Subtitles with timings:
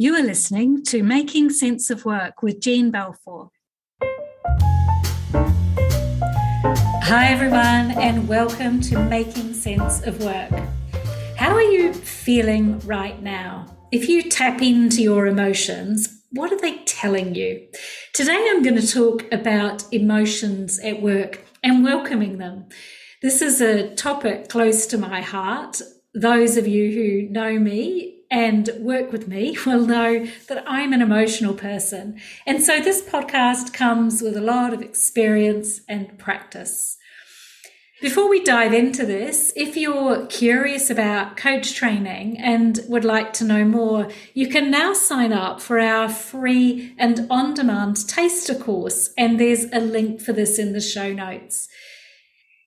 [0.00, 3.50] You are listening to Making Sense of Work with Jean Balfour.
[7.02, 10.52] Hi, everyone, and welcome to Making Sense of Work.
[11.36, 13.66] How are you feeling right now?
[13.90, 17.66] If you tap into your emotions, what are they telling you?
[18.14, 22.68] Today, I'm going to talk about emotions at work and welcoming them.
[23.20, 25.82] This is a topic close to my heart.
[26.14, 31.02] Those of you who know me and work with me will know that I'm an
[31.02, 32.20] emotional person.
[32.46, 36.98] And so this podcast comes with a lot of experience and practice.
[38.00, 43.44] Before we dive into this, if you're curious about coach training and would like to
[43.44, 49.10] know more, you can now sign up for our free and on demand taster course.
[49.18, 51.68] And there's a link for this in the show notes.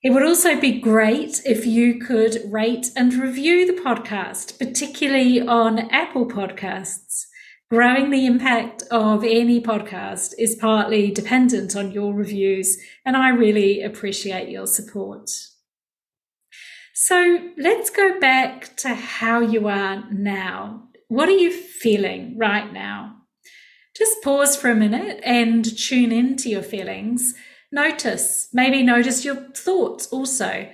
[0.02, 5.88] It would also be great if you could rate and review the podcast, particularly on
[5.90, 7.26] Apple Podcasts.
[7.70, 13.80] Growing the impact of any podcast is partly dependent on your reviews, and I really
[13.80, 15.30] appreciate your support.
[16.94, 20.88] So let's go back to how you are now.
[21.06, 23.18] What are you feeling right now?
[23.96, 27.34] Just pause for a minute and tune into your feelings
[27.72, 28.48] notice.
[28.52, 30.68] Maybe notice your thoughts also.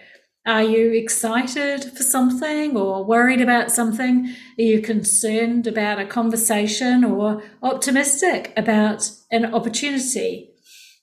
[0.47, 4.35] Are you excited for something or worried about something?
[4.59, 10.51] Are you concerned about a conversation or optimistic about an opportunity?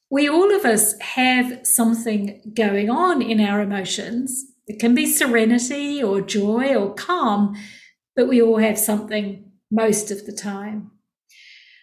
[0.10, 4.46] We all of us have something going on in our emotions.
[4.68, 7.56] It can be serenity or joy or calm,
[8.16, 10.92] but we all have something most of the time.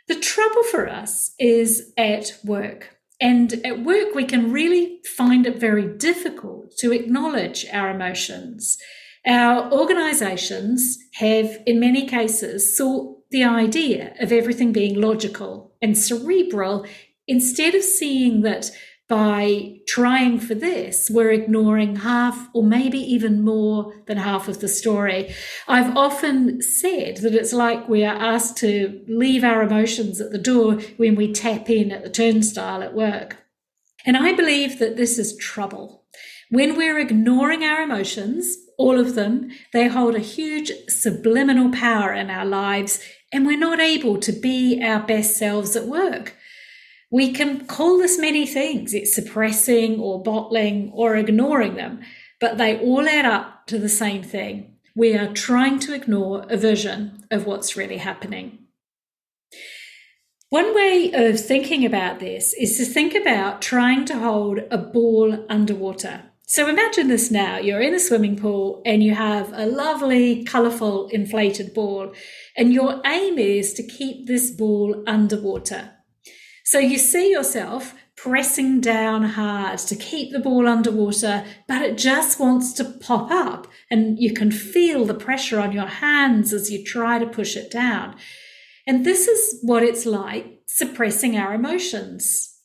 [0.08, 2.91] The trouble for us is at work.
[3.22, 8.76] And at work, we can really find it very difficult to acknowledge our emotions.
[9.24, 16.84] Our organizations have, in many cases, sought the idea of everything being logical and cerebral
[17.28, 18.72] instead of seeing that
[19.12, 24.68] by trying for this, we're ignoring half or maybe even more than half of the
[24.68, 25.34] story.
[25.68, 30.38] I've often said that it's like we are asked to leave our emotions at the
[30.38, 33.36] door when we tap in at the turnstile at work.
[34.06, 36.06] And I believe that this is trouble.
[36.48, 42.30] When we're ignoring our emotions, all of them, they hold a huge subliminal power in
[42.30, 42.98] our lives,
[43.30, 46.34] and we're not able to be our best selves at work.
[47.12, 48.94] We can call this many things.
[48.94, 52.00] It's suppressing or bottling or ignoring them,
[52.40, 54.76] but they all add up to the same thing.
[54.96, 58.60] We are trying to ignore a vision of what's really happening.
[60.48, 65.44] One way of thinking about this is to think about trying to hold a ball
[65.50, 66.22] underwater.
[66.46, 71.08] So imagine this now you're in a swimming pool and you have a lovely, colourful,
[71.08, 72.14] inflated ball,
[72.56, 75.90] and your aim is to keep this ball underwater.
[76.72, 82.40] So you see yourself pressing down hard to keep the ball underwater, but it just
[82.40, 83.66] wants to pop up.
[83.90, 87.70] And you can feel the pressure on your hands as you try to push it
[87.70, 88.16] down.
[88.86, 92.58] And this is what it's like suppressing our emotions.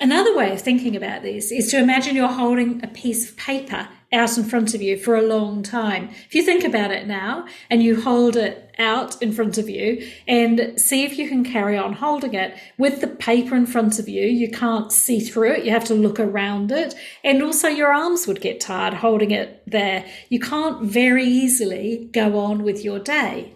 [0.00, 3.88] Another way of thinking about this is to imagine you're holding a piece of paper
[4.12, 6.10] out in front of you for a long time.
[6.26, 10.08] If you think about it now and you hold it out in front of you
[10.26, 14.08] and see if you can carry on holding it with the paper in front of
[14.08, 15.64] you, you can't see through it.
[15.64, 16.94] You have to look around it.
[17.24, 20.04] And also your arms would get tired holding it there.
[20.28, 23.54] You can't very easily go on with your day.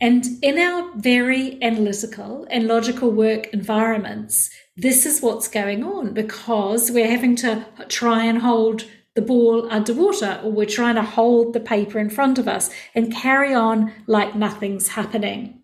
[0.00, 6.92] And in our very analytical and logical work environments, this is what's going on because
[6.92, 11.60] we're having to try and hold the ball underwater or we're trying to hold the
[11.60, 15.62] paper in front of us and carry on like nothing's happening.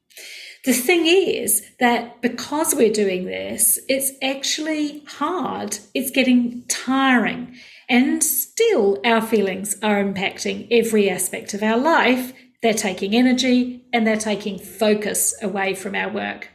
[0.64, 5.78] The thing is that because we're doing this, it's actually hard.
[5.92, 7.54] It's getting tiring.
[7.88, 12.32] And still, our feelings are impacting every aspect of our life.
[12.62, 16.48] They're taking energy and they're taking focus away from our work.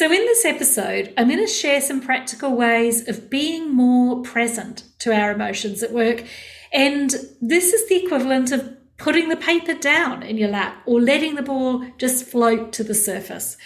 [0.00, 4.84] So, in this episode, I'm going to share some practical ways of being more present
[5.00, 6.24] to our emotions at work.
[6.72, 11.34] And this is the equivalent of putting the paper down in your lap or letting
[11.34, 13.58] the ball just float to the surface.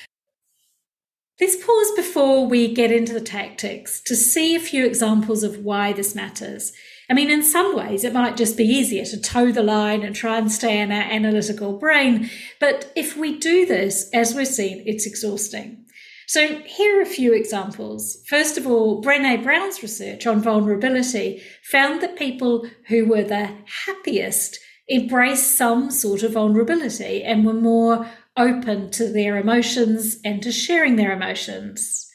[1.40, 5.92] Let's pause before we get into the tactics to see a few examples of why
[5.92, 6.72] this matters.
[7.08, 10.16] I mean, in some ways, it might just be easier to toe the line and
[10.16, 12.28] try and stay in our analytical brain.
[12.58, 15.83] But if we do this, as we've seen, it's exhausting.
[16.26, 18.22] So here are a few examples.
[18.26, 23.50] First of all, Brene Brown's research on vulnerability found that people who were the
[23.86, 24.58] happiest
[24.90, 30.96] embraced some sort of vulnerability and were more open to their emotions and to sharing
[30.96, 32.10] their emotions.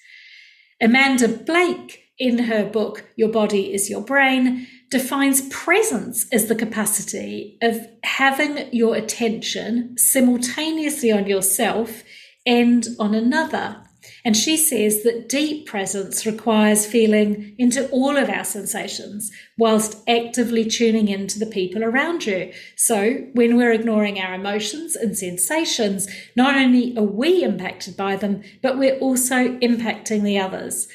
[0.81, 7.57] Amanda Blake, in her book, Your Body is Your Brain, defines presence as the capacity
[7.61, 12.03] of having your attention simultaneously on yourself
[12.45, 13.83] and on another.
[14.25, 20.65] And she says that deep presence requires feeling into all of our sensations whilst actively
[20.65, 22.51] tuning into the people around you.
[22.75, 28.43] So when we're ignoring our emotions and sensations, not only are we impacted by them,
[28.61, 30.87] but we're also impacting the others.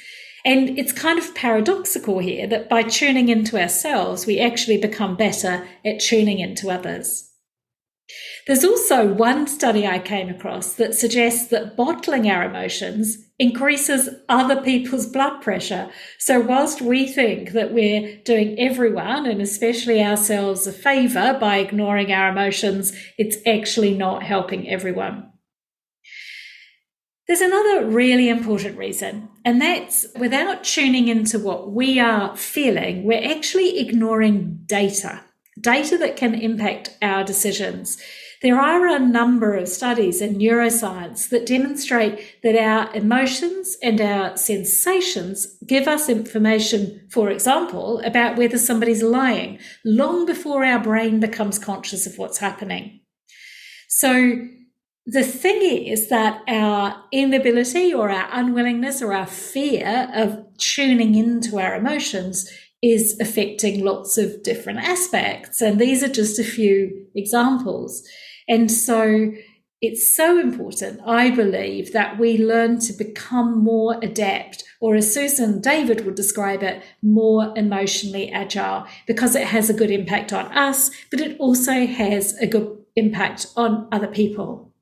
[0.44, 5.66] And it's kind of paradoxical here that by tuning into ourselves, we actually become better
[5.86, 7.30] at tuning into others.
[8.46, 14.60] There's also one study I came across that suggests that bottling our emotions increases other
[14.62, 15.90] people's blood pressure.
[16.18, 22.12] So, whilst we think that we're doing everyone and especially ourselves a favour by ignoring
[22.12, 25.30] our emotions, it's actually not helping everyone.
[27.26, 33.32] There's another really important reason, and that's without tuning into what we are feeling, we're
[33.34, 35.23] actually ignoring data,
[35.60, 37.98] data that can impact our decisions.
[38.42, 44.36] There are a number of studies in neuroscience that demonstrate that our emotions and our
[44.36, 51.58] sensations give us information, for example, about whether somebody's lying long before our brain becomes
[51.58, 53.00] conscious of what's happening.
[53.88, 54.46] So,
[55.06, 61.58] the thing is that our inability or our unwillingness or our fear of tuning into
[61.58, 62.50] our emotions
[62.84, 65.62] is affecting lots of different aspects.
[65.62, 68.06] And these are just a few examples.
[68.46, 69.32] And so
[69.80, 75.62] it's so important, I believe, that we learn to become more adept, or as Susan
[75.62, 80.90] David would describe it, more emotionally agile, because it has a good impact on us,
[81.10, 84.72] but it also has a good impact on other people.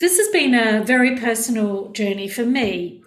[0.00, 3.01] This has been a very personal journey for me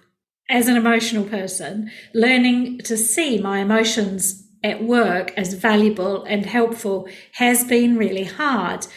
[0.49, 7.07] as an emotional person, learning to see my emotions at work as valuable and helpful
[7.33, 8.87] has been really hard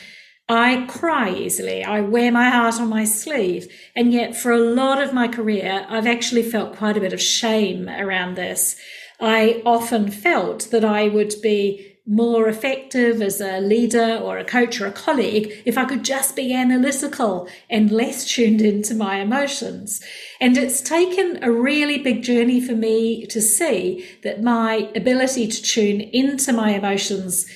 [0.49, 1.85] I cry easily.
[1.85, 3.71] I wear my heart on my sleeve.
[3.95, 7.21] And yet, for a lot of my career, I've actually felt quite a bit of
[7.21, 8.77] shame around this.
[9.21, 14.81] I often felt that I would be more effective as a leader or a coach
[14.81, 20.03] or a colleague if I could just be analytical and less tuned into my emotions.
[20.41, 25.63] And it's taken a really big journey for me to see that my ability to
[25.63, 27.47] tune into my emotions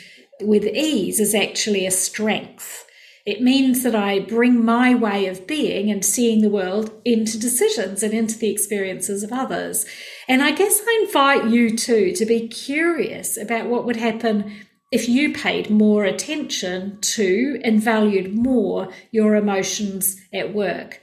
[0.41, 2.82] with ease is actually a strength.
[3.25, 8.03] It means that I bring my way of being and seeing the world into decisions
[8.03, 9.87] and into the experiences of others.
[10.29, 14.53] And I guess I invite you too to be curious about what would happen
[14.91, 21.01] if you paid more attention to and valued more your emotions at work.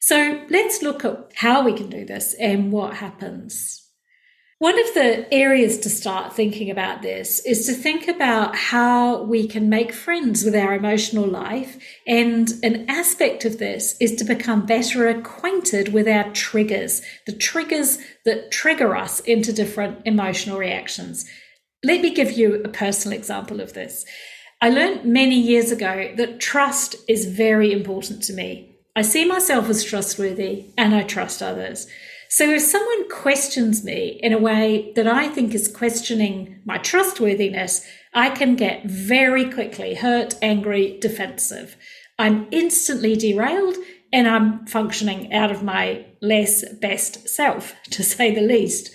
[0.00, 3.87] So let's look at how we can do this and what happens.
[4.60, 9.46] One of the areas to start thinking about this is to think about how we
[9.46, 11.78] can make friends with our emotional life.
[12.08, 17.98] And an aspect of this is to become better acquainted with our triggers, the triggers
[18.24, 21.24] that trigger us into different emotional reactions.
[21.84, 24.04] Let me give you a personal example of this.
[24.60, 28.74] I learned many years ago that trust is very important to me.
[28.96, 31.86] I see myself as trustworthy and I trust others.
[32.30, 37.86] So if someone questions me in a way that I think is questioning my trustworthiness,
[38.12, 41.76] I can get very quickly hurt, angry, defensive.
[42.18, 43.76] I'm instantly derailed
[44.12, 48.90] and I'm functioning out of my less best self, to say the least.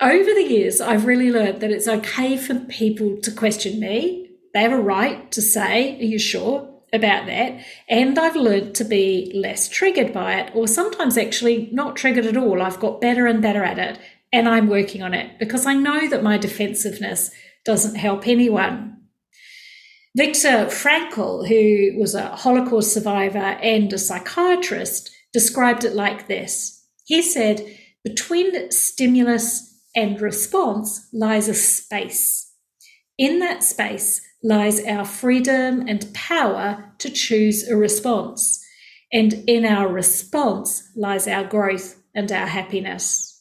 [0.00, 4.30] Over the years, I've really learned that it's okay for people to question me.
[4.54, 6.71] They have a right to say, Are you sure?
[6.92, 7.64] About that.
[7.88, 12.36] And I've learned to be less triggered by it, or sometimes actually not triggered at
[12.36, 12.60] all.
[12.60, 13.98] I've got better and better at it.
[14.32, 17.30] And I'm working on it because I know that my defensiveness
[17.64, 18.92] doesn't help anyone.
[20.16, 26.86] Viktor Frankl, who was a Holocaust survivor and a psychiatrist, described it like this.
[27.06, 27.64] He said,
[28.04, 32.52] Between stimulus and response lies a space.
[33.18, 38.64] In that space, lies our freedom and power to choose a response.
[39.12, 43.32] And in our response lies our growth and our happiness.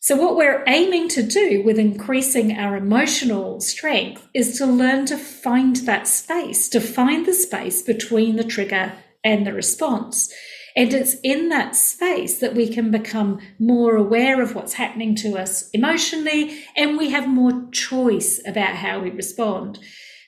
[0.00, 5.16] So, what we're aiming to do with increasing our emotional strength is to learn to
[5.16, 10.32] find that space, to find the space between the trigger and the response.
[10.74, 15.36] And it's in that space that we can become more aware of what's happening to
[15.36, 19.78] us emotionally, and we have more choice about how we respond.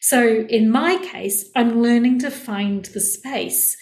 [0.00, 3.76] So in my case, I'm learning to find the space.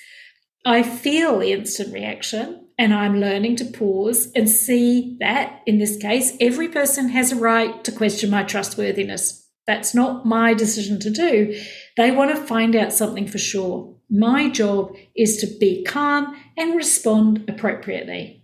[0.64, 5.96] I feel the instant reaction and I'm learning to pause and see that in this
[5.96, 9.48] case, every person has a right to question my trustworthiness.
[9.66, 11.60] That's not my decision to do.
[11.96, 13.94] They want to find out something for sure.
[14.08, 18.42] My job is to be calm and respond appropriately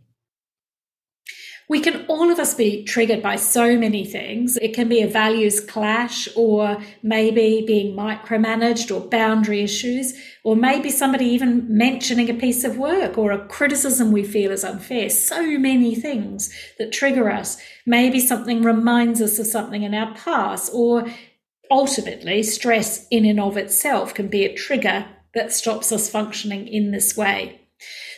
[1.69, 4.57] we can all of us be triggered by so many things.
[4.57, 10.89] It can be a values clash, or maybe being micromanaged, or boundary issues, or maybe
[10.89, 15.11] somebody even mentioning a piece of work or a criticism we feel is unfair.
[15.11, 17.59] So many things that trigger us.
[17.85, 21.07] Maybe something reminds us of something in our past, or
[21.71, 26.93] ultimately, stress in and of itself can be a trigger that stops us functioning in
[26.93, 27.58] this way.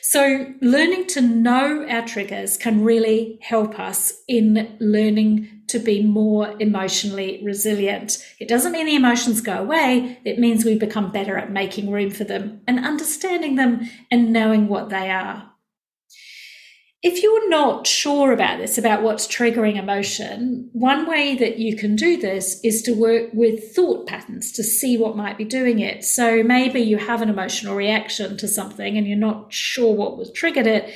[0.02, 6.57] So, learning to know our triggers can really help us in learning to be more
[6.61, 8.19] emotionally resilient.
[8.40, 12.11] It doesn't mean the emotions go away, it means we become better at making room
[12.11, 15.50] for them and understanding them and knowing what they are.
[17.02, 21.97] If you're not sure about this, about what's triggering emotion, one way that you can
[21.97, 26.04] do this is to work with thought patterns to see what might be doing it.
[26.04, 30.30] So maybe you have an emotional reaction to something and you're not sure what was
[30.33, 30.92] triggered it.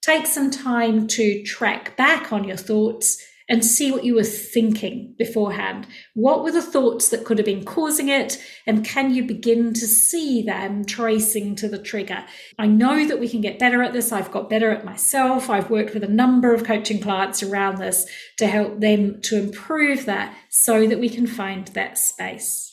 [0.00, 5.14] Take some time to track back on your thoughts and see what you were thinking
[5.18, 5.86] beforehand.
[6.14, 8.42] What were the thoughts that could have been causing it?
[8.66, 12.24] And can you begin to see them tracing to the trigger?
[12.58, 14.12] I know that we can get better at this.
[14.12, 15.48] I've got better at myself.
[15.48, 20.04] I've worked with a number of coaching clients around this to help them to improve
[20.04, 22.68] that so that we can find that space.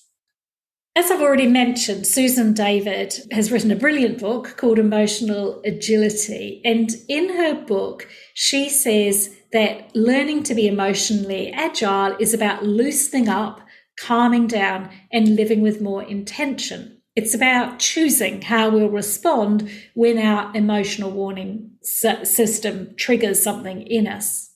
[0.98, 6.62] As I've already mentioned, Susan David has written a brilliant book called Emotional Agility.
[6.64, 13.30] And in her book, she says that learning to be emotionally agile is about loosening
[13.30, 13.62] up,
[13.98, 17.02] calming down, and living with more intention.
[17.16, 24.52] It's about choosing how we'll respond when our emotional warning system triggers something in us.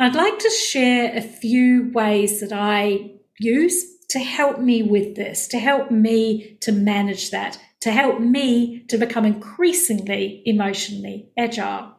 [0.00, 5.46] I'd like to share a few ways that I use to help me with this,
[5.48, 11.92] to help me to manage that, to help me to become increasingly emotionally agile.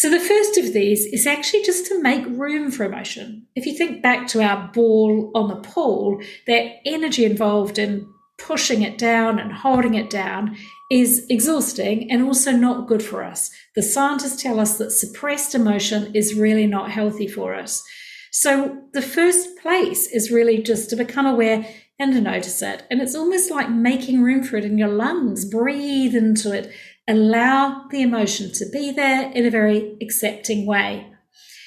[0.00, 3.46] So, the first of these is actually just to make room for emotion.
[3.54, 8.80] If you think back to our ball on the pool, that energy involved in pushing
[8.80, 10.56] it down and holding it down
[10.90, 13.50] is exhausting and also not good for us.
[13.76, 17.84] The scientists tell us that suppressed emotion is really not healthy for us.
[18.32, 21.66] So the first place is really just to become aware
[21.98, 22.84] and to notice it.
[22.90, 25.44] And it's almost like making room for it in your lungs.
[25.44, 26.72] Breathe into it.
[27.10, 31.08] Allow the emotion to be there in a very accepting way.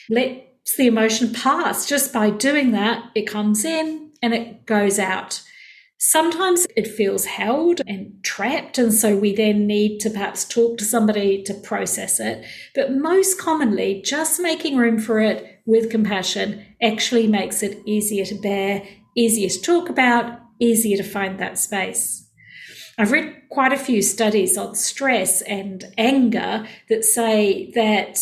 [0.09, 0.47] Let
[0.77, 1.85] the emotion pass.
[1.85, 5.41] Just by doing that, it comes in and it goes out.
[5.97, 10.85] Sometimes it feels held and trapped, and so we then need to perhaps talk to
[10.85, 12.45] somebody to process it.
[12.73, 18.35] But most commonly, just making room for it with compassion actually makes it easier to
[18.35, 18.81] bear,
[19.17, 22.22] easier to talk about, easier to find that space.
[22.97, 28.19] I've read quite a few studies on stress and anger that say that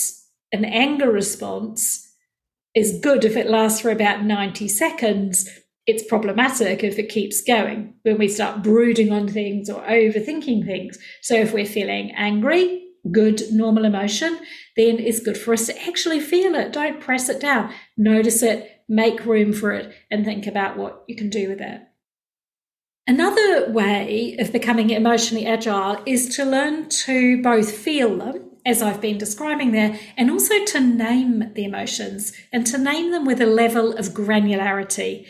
[0.51, 2.09] an anger response
[2.73, 5.49] is good if it lasts for about 90 seconds,
[5.87, 10.97] it's problematic if it keeps going when we start brooding on things or overthinking things.
[11.21, 14.37] So if we're feeling angry, good normal emotion,
[14.77, 16.71] then it's good for us to actually feel it.
[16.71, 17.73] Don't press it down.
[17.97, 21.81] Notice it, make room for it, and think about what you can do with it.
[23.07, 29.01] Another way of becoming emotionally agile is to learn to both feel them, as I've
[29.01, 33.47] been describing there, and also to name the emotions and to name them with a
[33.47, 35.25] level of granularity.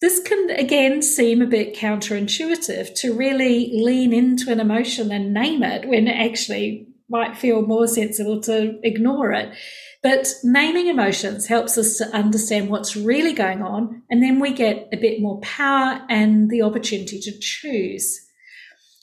[0.00, 5.62] This can again seem a bit counterintuitive to really lean into an emotion and name
[5.62, 9.54] it when it actually might feel more sensible to ignore it.
[10.02, 14.88] But naming emotions helps us to understand what's really going on, and then we get
[14.92, 18.20] a bit more power and the opportunity to choose.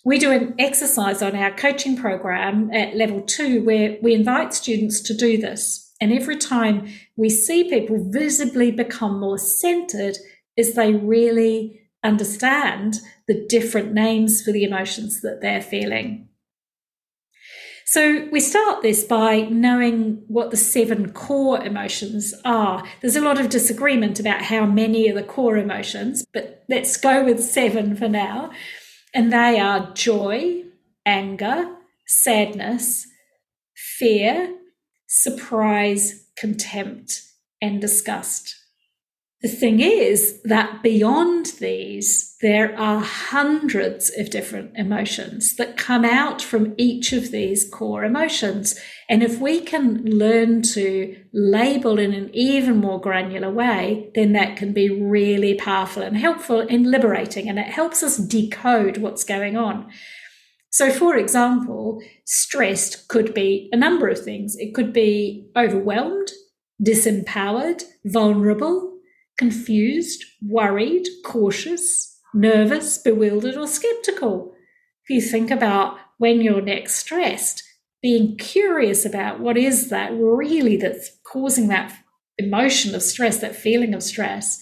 [0.04, 5.02] We do an exercise on our coaching program at level two where we invite students
[5.02, 5.94] to do this.
[6.02, 6.88] And every time
[7.18, 10.18] we see people visibly become more centered,
[10.56, 16.29] is they really understand the different names for the emotions that they're feeling.
[17.92, 22.84] So we start this by knowing what the seven core emotions are.
[23.02, 27.26] There's a lot of disagreement about how many are the core emotions, but let's go
[27.26, 28.52] with seven for now.
[29.12, 30.66] And they are joy,
[31.04, 33.08] anger, sadness,
[33.74, 34.56] fear,
[35.08, 37.24] surprise, contempt,
[37.60, 38.56] and disgust.
[39.42, 46.42] The thing is that beyond these, there are hundreds of different emotions that come out
[46.42, 48.78] from each of these core emotions.
[49.08, 54.58] And if we can learn to label in an even more granular way, then that
[54.58, 57.48] can be really powerful and helpful and liberating.
[57.48, 59.90] And it helps us decode what's going on.
[60.70, 64.58] So, for example, stressed could be a number of things.
[64.58, 66.30] It could be overwhelmed,
[66.84, 68.99] disempowered, vulnerable,
[69.40, 74.54] confused, worried, cautious, nervous, bewildered, or skeptical.
[75.06, 77.64] If you think about when you're next stressed,
[78.02, 81.98] being curious about what is that really that's causing that
[82.38, 84.60] emotion of stress, that feeling of stress,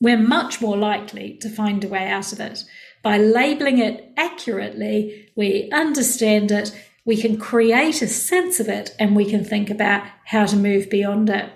[0.00, 2.64] we're much more likely to find a way out of it.
[3.04, 9.14] By labeling it accurately, we understand it, we can create a sense of it, and
[9.14, 11.48] we can think about how to move beyond it.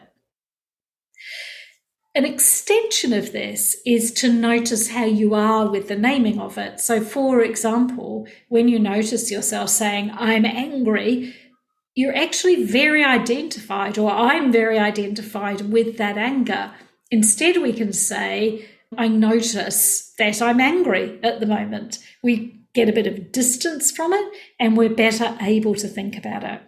[2.18, 6.80] An extension of this is to notice how you are with the naming of it.
[6.80, 11.32] So, for example, when you notice yourself saying, I'm angry,
[11.94, 16.72] you're actually very identified, or I'm very identified with that anger.
[17.12, 22.00] Instead, we can say, I notice that I'm angry at the moment.
[22.20, 26.42] We get a bit of distance from it and we're better able to think about
[26.42, 26.62] it.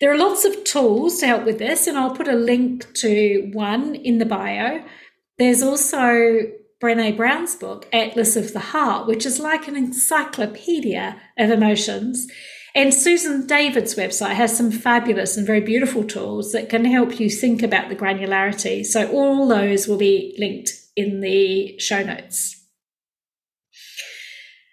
[0.00, 3.50] There are lots of tools to help with this, and I'll put a link to
[3.52, 4.84] one in the bio.
[5.38, 6.42] There's also
[6.80, 12.28] Brene Brown's book, Atlas of the Heart, which is like an encyclopedia of emotions.
[12.74, 17.28] And Susan David's website has some fabulous and very beautiful tools that can help you
[17.28, 18.84] think about the granularity.
[18.86, 22.54] So, all those will be linked in the show notes.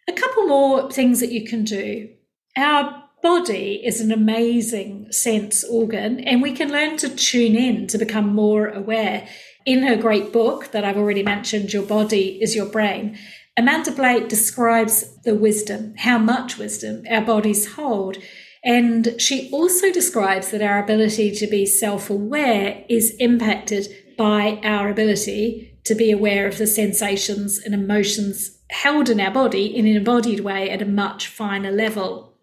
[0.07, 2.09] A couple more things that you can do.
[2.55, 7.97] Our body is an amazing sense organ, and we can learn to tune in to
[7.97, 9.27] become more aware.
[9.65, 13.17] In her great book that I've already mentioned, Your Body is Your Brain,
[13.57, 18.17] Amanda Blake describes the wisdom, how much wisdom our bodies hold.
[18.63, 23.87] And she also describes that our ability to be self aware is impacted
[24.19, 29.65] by our ability to be aware of the sensations and emotions held in our body
[29.65, 32.34] in an embodied way at a much finer level.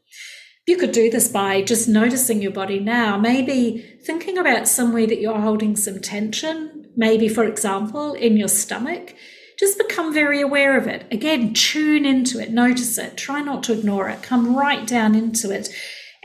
[0.72, 5.20] You could do this by just noticing your body now, maybe thinking about somewhere that
[5.20, 9.14] you're holding some tension, maybe, for example, in your stomach.
[9.58, 11.04] Just become very aware of it.
[11.10, 15.50] Again, tune into it, notice it, try not to ignore it, come right down into
[15.50, 15.68] it,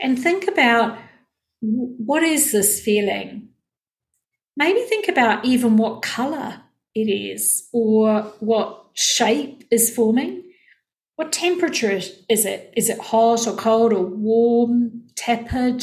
[0.00, 0.96] and think about
[1.60, 3.50] what is this feeling?
[4.56, 6.62] Maybe think about even what color
[6.94, 10.47] it is or what shape is forming.
[11.18, 12.72] What temperature is it?
[12.76, 15.80] Is it hot or cold or warm, tepid?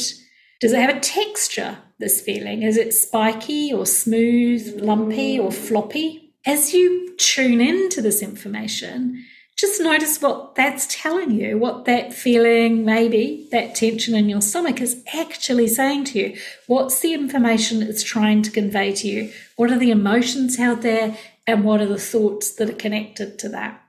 [0.62, 2.62] Does it have a texture, this feeling?
[2.62, 5.54] Is it spiky or smooth, lumpy or mm.
[5.54, 6.32] floppy?
[6.46, 9.26] As you tune into this information,
[9.58, 14.80] just notice what that's telling you, what that feeling, maybe that tension in your stomach
[14.80, 16.38] is actually saying to you.
[16.66, 19.32] What's the information it's trying to convey to you?
[19.56, 21.18] What are the emotions held there?
[21.46, 23.82] And what are the thoughts that are connected to that?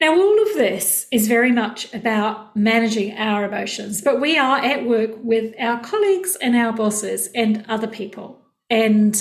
[0.00, 4.86] Now, all of this is very much about managing our emotions, but we are at
[4.86, 8.40] work with our colleagues and our bosses and other people.
[8.70, 9.20] And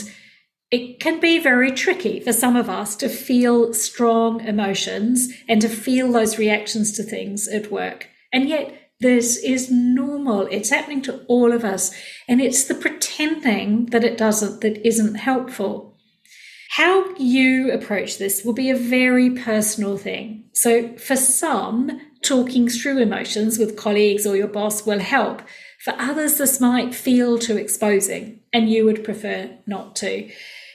[0.69, 5.69] it can be very tricky for some of us to feel strong emotions and to
[5.69, 8.09] feel those reactions to things at work.
[8.31, 10.47] And yet, this is normal.
[10.51, 11.95] It's happening to all of us.
[12.27, 15.96] And it's the pretending that it doesn't that isn't helpful.
[16.69, 20.45] How you approach this will be a very personal thing.
[20.53, 25.41] So, for some, talking through emotions with colleagues or your boss will help.
[25.79, 30.29] For others, this might feel too exposing, and you would prefer not to.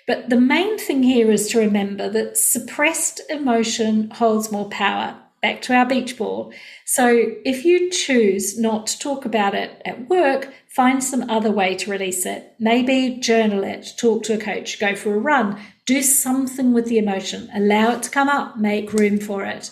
[0.06, 5.18] But the main thing here is to remember that suppressed emotion holds more power.
[5.40, 6.52] Back to our beach ball.
[6.86, 7.08] So,
[7.44, 11.90] if you choose not to talk about it at work, find some other way to
[11.90, 12.54] release it.
[12.60, 16.98] Maybe journal it, talk to a coach, go for a run, do something with the
[16.98, 19.70] emotion, allow it to come up, make room for it.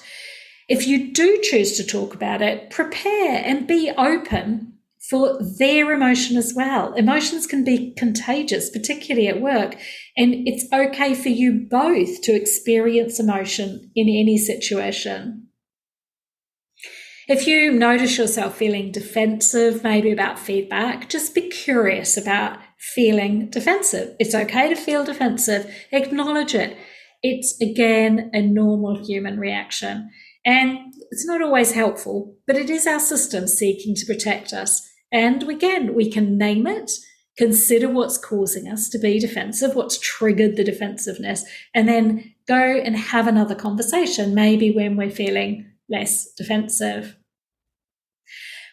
[0.68, 4.74] If you do choose to talk about it, prepare and be open
[5.08, 6.92] for their emotion as well.
[6.94, 9.74] Emotions can be contagious, particularly at work,
[10.16, 15.48] and it's okay for you both to experience emotion in any situation.
[17.28, 24.16] If you notice yourself feeling defensive, maybe about feedback, just be curious about feeling defensive.
[24.18, 26.76] It's okay to feel defensive, acknowledge it.
[27.22, 30.10] It's again a normal human reaction.
[30.44, 34.88] And it's not always helpful, but it is our system seeking to protect us.
[35.12, 36.90] And again, we can name it,
[37.36, 42.96] consider what's causing us to be defensive, what's triggered the defensiveness, and then go and
[42.96, 47.16] have another conversation, maybe when we're feeling less defensive.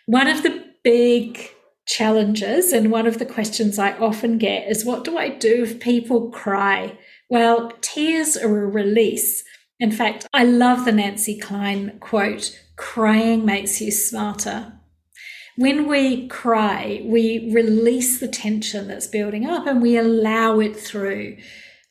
[0.06, 1.50] One of the big
[1.88, 5.80] challenges and one of the questions I often get is what do I do if
[5.80, 6.98] people cry?
[7.30, 9.44] Well, tears are a release.
[9.80, 14.74] In fact, I love the Nancy Kline quote crying makes you smarter.
[15.56, 21.38] When we cry, we release the tension that's building up and we allow it through.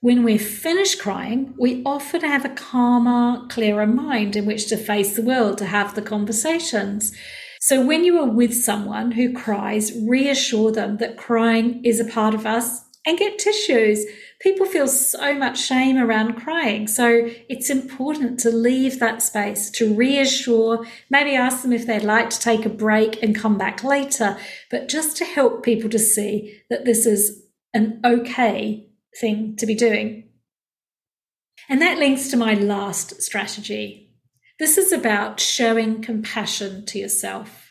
[0.00, 5.16] When we're finished crying, we often have a calmer, clearer mind in which to face
[5.16, 7.12] the world, to have the conversations.
[7.66, 12.32] So when you are with someone who cries, reassure them that crying is a part
[12.32, 14.06] of us and get tissues.
[14.40, 16.86] People feel so much shame around crying.
[16.86, 22.30] So it's important to leave that space to reassure, maybe ask them if they'd like
[22.30, 24.38] to take a break and come back later,
[24.70, 28.86] but just to help people to see that this is an okay
[29.20, 30.28] thing to be doing.
[31.68, 34.05] And that links to my last strategy.
[34.58, 37.66] This is about showing compassion to yourself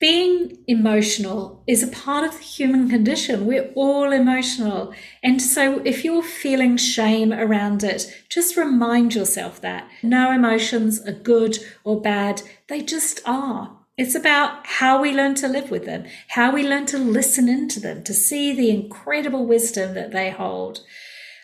[0.00, 3.46] being emotional is a part of the human condition.
[3.46, 4.94] We're all emotional.
[5.22, 11.12] And so if you're feeling shame around it, just remind yourself that no emotions are
[11.12, 12.40] good or bad.
[12.68, 13.76] They just are.
[13.98, 17.78] It's about how we learn to live with them, how we learn to listen into
[17.78, 20.80] them, to see the incredible wisdom that they hold.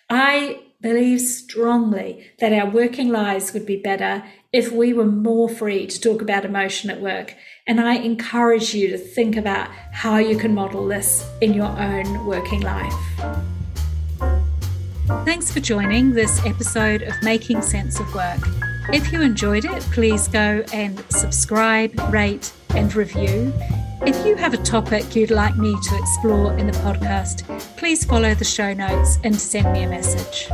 [0.08, 4.24] I believe strongly that our working lives would be better
[4.56, 7.34] if we were more free to talk about emotion at work.
[7.66, 12.24] And I encourage you to think about how you can model this in your own
[12.24, 12.94] working life.
[15.26, 18.40] Thanks for joining this episode of Making Sense of Work.
[18.94, 23.52] If you enjoyed it, please go and subscribe, rate, and review.
[24.06, 27.42] If you have a topic you'd like me to explore in the podcast,
[27.76, 30.48] please follow the show notes and send me a message.